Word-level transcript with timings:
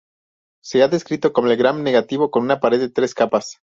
Se 0.63 0.81
ha 0.81 0.87
descrito 0.87 1.31
como 1.31 1.47
Gram 1.55 1.83
negativo 1.83 2.31
con 2.31 2.41
una 2.41 2.59
pared 2.59 2.79
de 2.79 2.89
tres 2.89 3.13
capas. 3.13 3.59